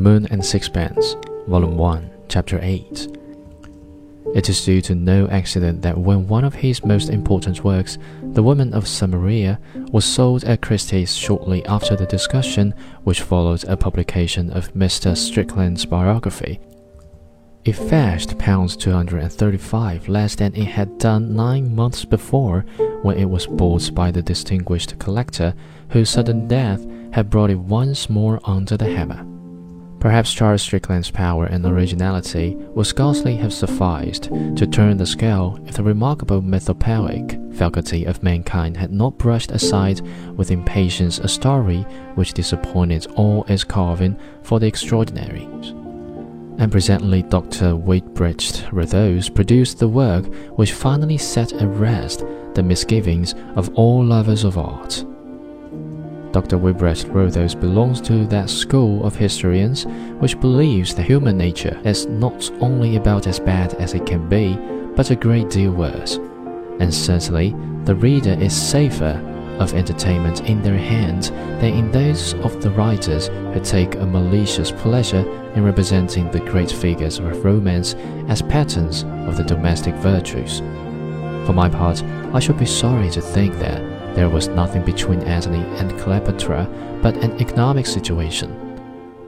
Moon 0.00 0.26
and 0.30 0.44
Sixpence, 0.44 1.16
Volume 1.46 1.76
1, 1.76 2.10
Chapter 2.28 2.58
8. 2.62 3.16
It 4.34 4.48
is 4.48 4.64
due 4.64 4.80
to 4.82 4.94
no 4.94 5.28
accident 5.28 5.82
that 5.82 5.96
when 5.96 6.26
one 6.26 6.44
of 6.44 6.54
his 6.54 6.84
most 6.84 7.08
important 7.08 7.64
works, 7.64 7.96
The 8.22 8.42
Woman 8.42 8.74
of 8.74 8.88
Samaria, 8.88 9.58
was 9.92 10.04
sold 10.04 10.44
at 10.44 10.60
Christie's 10.60 11.14
shortly 11.14 11.64
after 11.66 11.96
the 11.96 12.06
discussion 12.06 12.74
which 13.04 13.22
followed 13.22 13.64
a 13.64 13.76
publication 13.76 14.50
of 14.50 14.74
Mr. 14.74 15.16
Strickland's 15.16 15.86
biography, 15.86 16.60
it 17.66 17.74
fetched 17.74 18.38
pounds 18.38 18.76
235 18.76 20.08
less 20.08 20.36
than 20.36 20.54
it 20.54 20.66
had 20.66 20.98
done 20.98 21.34
nine 21.34 21.74
months 21.74 22.04
before 22.04 22.64
when 23.02 23.18
it 23.18 23.28
was 23.28 23.48
bought 23.48 23.92
by 23.92 24.12
the 24.12 24.22
distinguished 24.22 24.96
collector 25.00 25.52
whose 25.90 26.10
sudden 26.10 26.46
death 26.46 26.86
had 27.12 27.28
brought 27.28 27.50
it 27.50 27.58
once 27.58 28.08
more 28.08 28.38
under 28.44 28.76
the 28.76 28.84
hammer. 28.84 29.35
Perhaps 30.00 30.34
Charles 30.34 30.62
Strickland's 30.62 31.10
power 31.10 31.46
and 31.46 31.64
originality 31.64 32.54
would 32.54 32.86
scarcely 32.86 33.36
have 33.36 33.52
sufficed 33.52 34.24
to 34.24 34.66
turn 34.66 34.98
the 34.98 35.06
scale 35.06 35.58
if 35.66 35.76
the 35.76 35.82
remarkable 35.82 36.42
mythopoeic 36.42 37.54
faculty 37.56 38.04
of 38.04 38.22
mankind 38.22 38.76
had 38.76 38.92
not 38.92 39.16
brushed 39.18 39.50
aside 39.50 40.00
with 40.36 40.50
impatience 40.50 41.18
a 41.18 41.28
story 41.28 41.80
which 42.14 42.34
disappointed 42.34 43.06
all 43.16 43.44
its 43.44 43.64
carving 43.64 44.18
for 44.42 44.60
the 44.60 44.66
extraordinary. 44.66 45.44
And 46.58 46.70
presently 46.70 47.22
Dr. 47.22 47.74
Weitbrecht-Rotholz 47.74 49.34
produced 49.34 49.78
the 49.78 49.88
work 49.88 50.26
which 50.56 50.72
finally 50.72 51.18
set 51.18 51.52
at 51.54 51.68
rest 51.68 52.24
the 52.54 52.62
misgivings 52.62 53.34
of 53.56 53.74
all 53.74 54.04
lovers 54.04 54.44
of 54.44 54.56
art. 54.58 55.04
Dr. 56.36 56.58
Weitbrecht-Rotholz 56.58 57.58
belongs 57.58 57.98
to 58.02 58.26
that 58.26 58.50
school 58.50 59.06
of 59.06 59.16
historians 59.16 59.86
which 60.18 60.38
believes 60.38 60.94
that 60.94 61.04
human 61.04 61.38
nature 61.38 61.80
is 61.82 62.04
not 62.04 62.50
only 62.60 62.96
about 62.96 63.26
as 63.26 63.40
bad 63.40 63.72
as 63.76 63.94
it 63.94 64.04
can 64.04 64.28
be, 64.28 64.54
but 64.94 65.10
a 65.10 65.16
great 65.16 65.48
deal 65.48 65.72
worse. 65.72 66.16
And 66.78 66.92
certainly, 66.92 67.56
the 67.84 67.94
reader 67.94 68.32
is 68.32 68.54
safer 68.54 69.18
of 69.58 69.72
entertainment 69.72 70.42
in 70.42 70.60
their 70.60 70.76
hands 70.76 71.30
than 71.30 71.72
in 71.72 71.90
those 71.90 72.34
of 72.34 72.62
the 72.62 72.70
writers 72.72 73.28
who 73.28 73.60
take 73.60 73.94
a 73.94 74.04
malicious 74.04 74.70
pleasure 74.70 75.26
in 75.54 75.64
representing 75.64 76.30
the 76.30 76.40
great 76.40 76.70
figures 76.70 77.18
of 77.18 77.46
romance 77.46 77.94
as 78.28 78.42
patterns 78.42 79.04
of 79.26 79.38
the 79.38 79.44
domestic 79.44 79.94
virtues. 79.94 80.58
For 81.46 81.54
my 81.54 81.70
part, 81.70 82.02
I 82.34 82.40
should 82.40 82.58
be 82.58 82.66
sorry 82.66 83.08
to 83.12 83.22
think 83.22 83.54
that 83.54 83.95
there 84.16 84.30
was 84.30 84.48
nothing 84.48 84.82
between 84.82 85.20
Antony 85.20 85.62
and 85.78 85.96
Cleopatra 86.00 86.66
but 87.02 87.14
an 87.18 87.38
economic 87.38 87.84
situation, 87.84 88.50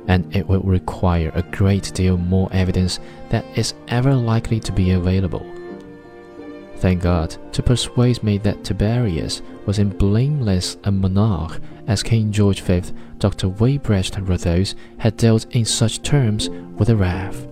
and 0.09 0.35
it 0.35 0.49
will 0.49 0.63
require 0.63 1.31
a 1.35 1.43
great 1.43 1.93
deal 1.93 2.17
more 2.17 2.49
evidence 2.53 2.99
that 3.29 3.45
is 3.55 3.75
ever 3.89 4.15
likely 4.15 4.59
to 4.61 4.73
be 4.73 4.93
available. 4.93 5.47
Thank 6.77 7.03
God 7.03 7.37
to 7.53 7.63
persuade 7.63 8.23
me 8.23 8.39
that 8.39 8.65
Tiberius 8.65 9.43
was 9.67 9.79
as 9.79 9.89
blameless 9.89 10.79
a 10.85 10.91
monarch 10.91 11.61
as 11.87 12.03
King 12.03 12.33
George 12.33 12.63
V. 12.63 12.81
Dr. 13.19 13.49
Weitbrecht-Rotholz 13.49 14.75
had 14.97 15.19
dealt 15.19 15.55
in 15.55 15.67
such 15.67 16.03
terms 16.03 16.49
with 16.49 16.89
a 16.89 16.97
wrath. 16.97 17.47